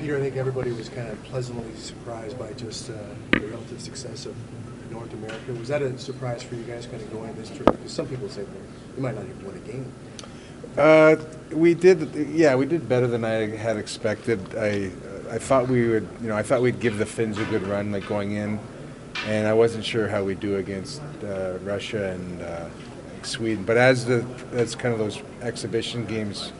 [0.00, 2.94] Peter, I think everybody was kind of pleasantly surprised by just uh,
[3.32, 4.34] the relative success of
[4.90, 5.52] North America.
[5.52, 7.66] Was that a surprise for you guys kind of going this trip?
[7.66, 8.40] Because some people say
[8.96, 9.92] you might not even win a game.
[10.78, 11.16] Uh,
[11.52, 14.40] we did, yeah, we did better than I had expected.
[14.56, 14.90] I,
[15.30, 17.92] I thought we would, you know, I thought we'd give the Finns a good run,
[17.92, 18.58] like going in,
[19.26, 22.70] and I wasn't sure how we would do against uh, Russia and uh,
[23.22, 23.64] Sweden.
[23.64, 26.52] But as the as kind of those exhibition games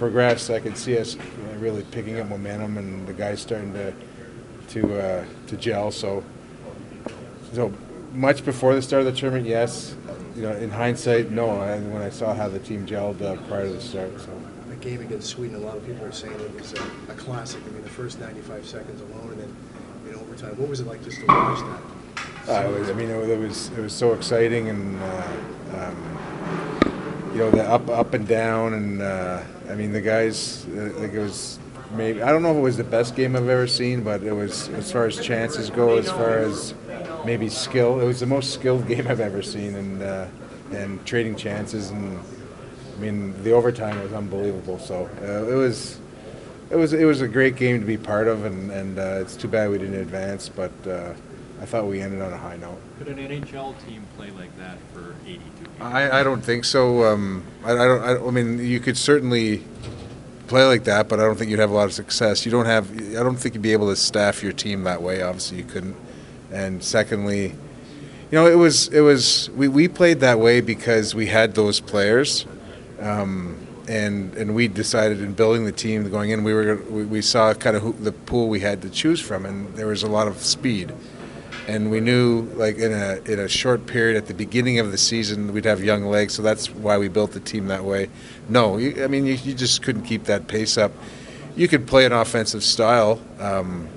[0.00, 1.16] progress, I could see us
[1.58, 3.92] really picking up momentum, and the guys starting to
[4.70, 5.90] to uh, to gel.
[5.90, 6.24] So,
[7.52, 7.72] so
[8.12, 9.94] much before the start of the tournament, yes.
[10.34, 11.50] You know, in hindsight, no.
[11.60, 14.30] I, when I saw how the team gelled uh, prior to the start, so.
[14.70, 17.60] The game against Sweden, a lot of people are saying it was a, a classic.
[17.66, 19.56] I mean, the first 95 seconds alone, and then
[20.08, 20.56] in overtime.
[20.56, 21.80] What was it like just to watch that?
[22.48, 25.28] Uh, it was, I mean, it, was it was so exciting, and uh,
[25.76, 26.18] um,
[27.40, 30.66] you know the up up and down, and uh, I mean the guys.
[30.66, 31.58] Uh, like it was
[31.92, 34.32] maybe I don't know if it was the best game I've ever seen, but it
[34.32, 36.74] was as far as chances go, as far as
[37.24, 37.98] maybe skill.
[38.00, 40.26] It was the most skilled game I've ever seen, and uh,
[40.72, 44.78] and trading chances, and I mean the overtime was unbelievable.
[44.78, 45.98] So uh, it was.
[46.70, 49.34] It was it was a great game to be part of, and, and uh, it's
[49.34, 50.48] too bad we didn't advance.
[50.48, 51.14] But uh,
[51.60, 52.80] I thought we ended on a high note.
[52.98, 55.68] Could an NHL team play like that for 82 games?
[55.80, 57.04] I, I don't think so.
[57.04, 58.02] Um, I, I don't.
[58.02, 59.62] I, I mean, you could certainly
[60.46, 62.46] play like that, but I don't think you'd have a lot of success.
[62.46, 62.90] You don't have.
[62.90, 65.20] I don't think you'd be able to staff your team that way.
[65.20, 65.96] Obviously, you couldn't.
[66.50, 67.56] And secondly, you
[68.32, 72.46] know, it was it was we, we played that way because we had those players.
[73.00, 77.20] Um, and and we decided in building the team going in, we were we, we
[77.20, 80.08] saw kind of who, the pool we had to choose from, and there was a
[80.08, 80.92] lot of speed,
[81.70, 84.98] and we knew like in a in a short period at the beginning of the
[84.98, 88.10] season we'd have young legs, so that's why we built the team that way.
[88.48, 90.92] No, you, I mean you, you just couldn't keep that pace up.
[91.54, 93.20] You could play an offensive style.
[93.38, 93.88] Um,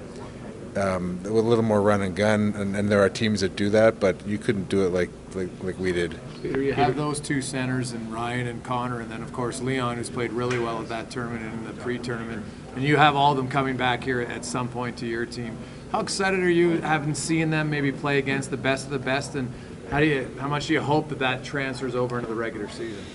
[0.76, 3.70] um, with a little more run and gun, and, and, there are teams that do
[3.70, 6.20] that, but you couldn't do it like like, like we did.
[6.42, 9.98] Peter, you have those two centers, and Ryan and Connor, and then of course Leon,
[9.98, 13.32] who's played really well at that tournament and in the pre-tournament, and you have all
[13.32, 15.56] of them coming back here at some point to your team.
[15.94, 19.36] How excited are you having seen them maybe play against the best of the best,
[19.36, 19.54] and
[19.92, 22.68] how do you how much do you hope that that transfers over into the regular
[22.68, 23.06] season?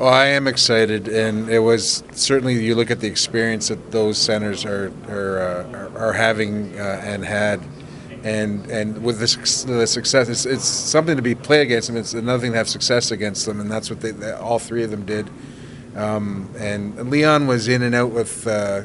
[0.00, 4.18] Well, I am excited, and it was certainly you look at the experience that those
[4.18, 7.62] centers are are, uh, are having uh, and had,
[8.24, 11.96] and and with the, the success, it's, it's, something to be play against them.
[11.96, 14.82] It's another thing to have success against them, and that's what they, they all three
[14.82, 15.30] of them did.
[15.94, 18.82] Um, and Leon was in and out with uh,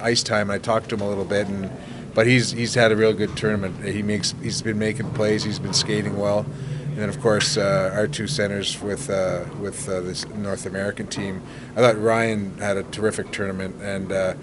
[0.00, 0.50] ice time.
[0.50, 1.70] I talked to him a little bit, and
[2.14, 3.84] but he's he's had a real good tournament.
[3.84, 5.42] He makes he's been making plays.
[5.42, 6.46] He's been skating well.
[6.92, 11.06] And then, of course, uh, our two centers with uh, with uh, this North American
[11.06, 11.42] team.
[11.74, 14.34] I thought Ryan had a terrific tournament, and uh,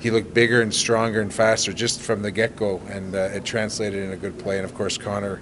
[0.00, 3.44] he looked bigger and stronger and faster just from the get go, and uh, it
[3.44, 4.56] translated in a good play.
[4.56, 5.40] And of course, Connor.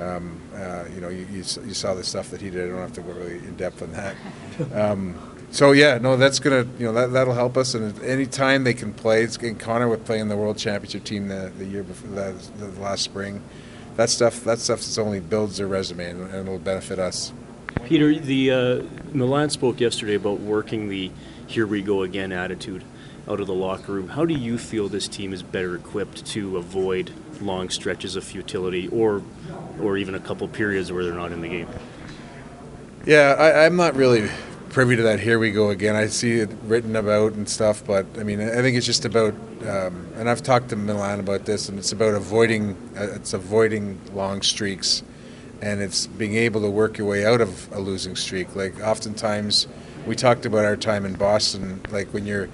[0.00, 2.64] Um, uh, you know, you, you, you, saw the stuff that he did.
[2.64, 4.16] I don't have to go really in depth on that.
[4.74, 5.14] Um,
[5.52, 7.74] so yeah, no, that's gonna you know that that'll help us.
[7.74, 11.28] And any time they can play, it's, and Connor with playing the World Championship team
[11.28, 13.42] the, the year before the, the last spring
[13.96, 17.32] that stuff that stuff just only builds their resume and, and it'll benefit us.
[17.84, 21.10] Peter, the uh, Milan spoke yesterday about working the
[21.46, 22.84] "here we go again" attitude
[23.28, 24.08] out of the locker room.
[24.08, 28.88] How do you feel this team is better equipped to avoid long stretches of futility,
[28.88, 29.22] or
[29.80, 31.68] or even a couple periods where they're not in the game?
[33.04, 34.30] Yeah, I, I'm not really
[34.72, 35.20] privy to that.
[35.20, 35.94] Here we go again.
[35.94, 39.34] I see it written about and stuff, but I mean, I think it's just about,
[39.68, 44.00] um, and I've talked to Milan about this, and it's about avoiding, uh, it's avoiding
[44.14, 45.02] long streaks,
[45.60, 48.56] and it's being able to work your way out of a losing streak.
[48.56, 49.68] Like oftentimes,
[50.06, 51.82] we talked about our time in Boston.
[51.90, 52.48] Like when you're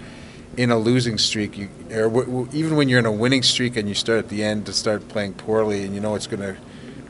[0.56, 3.88] in a losing streak, you, or w- even when you're in a winning streak and
[3.88, 6.60] you start at the end to start playing poorly, and you know it's going to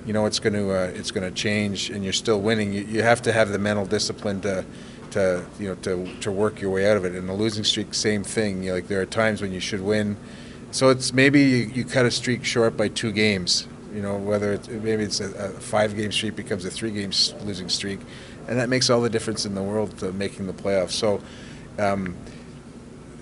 [0.04, 2.82] you know it's going to uh, it's going to change and you're still winning you,
[2.82, 4.64] you have to have the mental discipline to
[5.12, 7.14] to you know to, to work your way out of it.
[7.14, 8.62] And a losing streak, same thing.
[8.62, 10.16] You know, like there are times when you should win,
[10.70, 13.66] so it's maybe you, you cut a streak short by two games.
[13.92, 17.10] You know, whether it's, maybe it's a, a five game streak becomes a three game
[17.44, 18.00] losing streak,
[18.46, 20.92] and that makes all the difference in the world to making the playoffs.
[20.92, 21.20] So.
[21.78, 22.16] Um,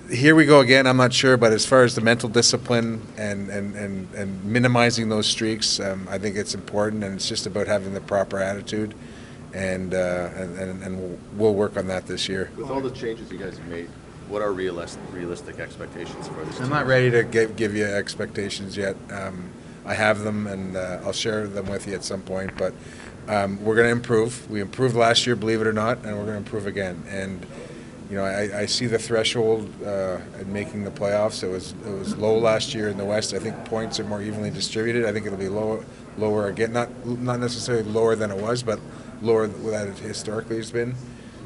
[0.09, 0.87] here we go again.
[0.87, 5.09] I'm not sure, but as far as the mental discipline and and, and, and minimizing
[5.09, 8.95] those streaks, um, I think it's important, and it's just about having the proper attitude
[9.57, 12.51] and, uh, and, and we'll work on that this year.
[12.57, 13.89] With all the changes you guys have made,
[14.29, 16.61] what are realistic, realistic expectations for this?
[16.61, 18.97] I'm not ready to give, give you expectations yet.
[19.11, 19.49] Um,
[19.87, 22.51] I have them, and uh, I'll share them with you at some point.
[22.59, 22.75] But
[23.29, 24.51] um, we're going to improve.
[24.51, 27.03] We improved last year, believe it or not, and we're going to improve again.
[27.09, 27.47] And
[28.11, 31.43] you know, I, I see the threshold uh, in making the playoffs.
[31.43, 33.33] It was it was low last year in the West.
[33.33, 35.07] I think points are more evenly distributed.
[35.07, 35.85] I think it'll be lower
[36.19, 36.73] lower again.
[36.73, 38.81] Not not necessarily lower than it was, but
[39.23, 40.95] lower than it historically has been.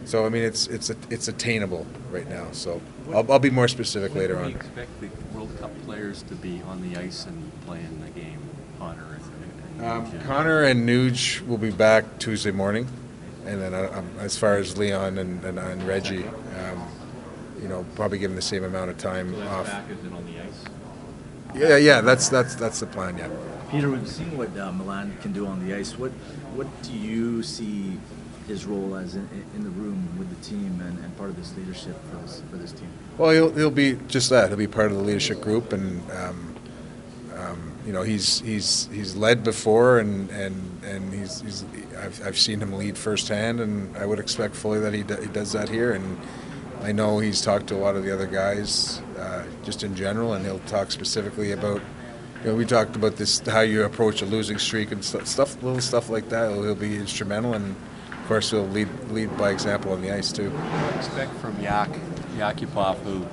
[0.04, 2.48] So I mean, it's it's it's attainable right now.
[2.52, 2.80] So
[3.12, 4.50] I'll, I'll be more specific later on.
[4.52, 8.40] expect the World Cup players to be on the ice and playing the game,
[8.78, 10.24] Connor and, and Um, Nugent?
[10.24, 12.88] Connor and Nuge will be back Tuesday morning,
[13.46, 16.88] and then uh, um, as far as Leon and, and, and Reggie, um,
[17.60, 19.72] you know, probably give them the same amount of time So off.
[21.54, 23.18] Yeah, yeah, that's that's that's the plan.
[23.18, 23.28] Yeah.
[23.70, 25.98] Peter, we've seen what uh, Milan can do on the ice.
[25.98, 26.12] What
[26.54, 27.98] what do you see
[28.50, 31.56] his role as in, in the room with the team and, and part of this
[31.56, 32.88] leadership for this, for this team?
[33.16, 34.48] Well, he'll, he'll be just that.
[34.48, 36.54] He'll be part of the leadership group, and um,
[37.36, 41.64] um, you know, he's he's he's led before, and and and he's, he's
[41.98, 45.28] I've, I've seen him lead firsthand, and I would expect fully that he, do, he
[45.28, 45.92] does that here.
[45.92, 46.18] And
[46.82, 50.32] I know he's talked to a lot of the other guys, uh, just in general,
[50.32, 51.80] and he'll talk specifically about.
[52.42, 55.62] You know, we talked about this, how you approach a losing streak and stuff, stuff
[55.62, 56.50] little stuff like that.
[56.50, 57.76] He'll, he'll be instrumental, and
[58.10, 60.50] of course, he'll lead lead by example on the ice too.
[60.56, 61.90] I expect from Yak,
[62.36, 63.26] Yakupov, who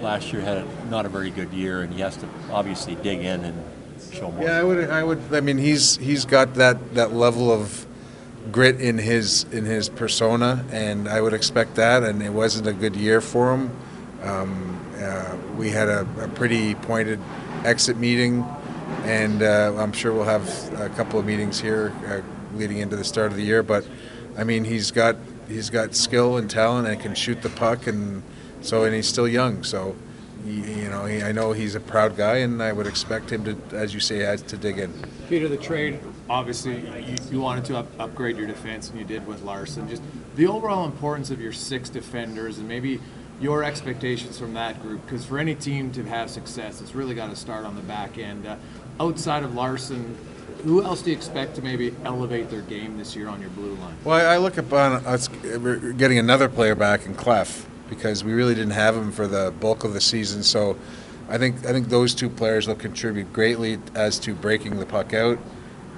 [0.00, 3.44] last year had not a very good year, and he has to obviously dig in
[3.44, 3.64] and
[4.12, 4.44] show more.
[4.44, 4.90] Yeah, I would.
[4.90, 5.20] I would.
[5.32, 7.86] I mean, he's he's got that that level of
[8.52, 12.02] grit in his in his persona, and I would expect that.
[12.02, 13.70] And it wasn't a good year for him.
[14.22, 17.20] Um, uh, we had a, a pretty pointed
[17.64, 18.44] exit meeting,
[19.04, 20.48] and uh, I'm sure we'll have
[20.80, 22.20] a couple of meetings here uh,
[22.56, 23.62] leading into the start of the year.
[23.62, 23.86] But
[24.36, 25.16] I mean, he's got
[25.48, 28.22] he's got skill and talent, and can shoot the puck, and
[28.60, 29.96] so and he's still young, so.
[30.44, 33.44] You you know, he, I know he's a proud guy, and I would expect him
[33.44, 34.92] to, as you say, to dig in.
[35.26, 35.98] Peter, the trade,
[36.28, 39.88] obviously, you, you wanted to up, upgrade your defense, and you did with Larsson.
[39.88, 40.02] Just
[40.36, 43.00] the overall importance of your six defenders and maybe
[43.40, 47.30] your expectations from that group, because for any team to have success, it's really got
[47.30, 48.46] to start on the back end.
[48.46, 48.56] Uh,
[49.00, 50.16] outside of Larsson,
[50.62, 53.74] who else do you expect to maybe elevate their game this year on your blue
[53.74, 53.94] line?
[54.04, 58.72] Well, I look upon us getting another player back in Clef because we really didn't
[58.72, 60.42] have him for the bulk of the season.
[60.42, 60.76] So
[61.28, 65.12] I think I think those two players will contribute greatly as to breaking the puck
[65.12, 65.38] out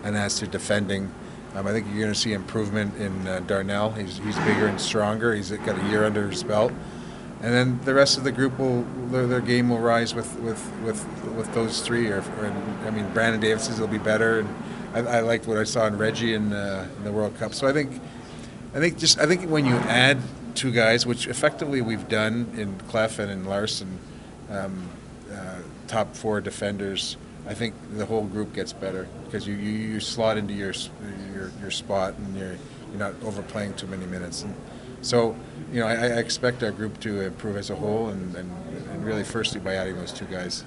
[0.06, 1.12] and as to defending.
[1.55, 3.91] Um, I think you're going to see improvement in uh, Darnell.
[3.91, 5.35] He's, he's bigger and stronger.
[5.35, 6.73] He's got a year under his belt.
[7.43, 10.73] And then the rest of the group will their, their game will rise with with,
[10.82, 11.05] with,
[11.35, 12.08] with those three.
[12.08, 12.55] Or, or
[12.87, 14.41] I mean, Brandon Davidson's will be better.
[14.41, 14.49] And
[14.94, 17.52] I, I liked what I saw in Reggie in, uh, in the World Cup.
[17.52, 18.00] So I think
[18.75, 20.19] I think just I think when you add
[20.55, 23.99] two guys, which effectively we've done in Clef and in Larsson,
[24.50, 24.88] um,
[25.31, 25.56] uh,
[25.88, 30.37] top four defenders, I think the whole group gets better because you, you, you slot
[30.37, 30.72] into your,
[31.32, 32.56] your your spot and you're
[32.90, 34.43] you're not overplaying too many minutes.
[34.43, 34.54] And
[35.00, 35.37] so
[35.72, 38.50] you know I, I expect our group to improve as a whole and, and,
[38.90, 40.54] and really firstly by adding those two guys.